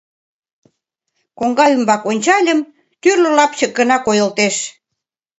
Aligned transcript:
Коҥга 1.39 1.65
ӱмбак 1.75 2.01
ончальым— 2.11 2.59
тӱрлӧ 3.01 3.29
лапчык 3.37 3.71
гына 3.79 3.97
кийылтеш. 4.05 4.55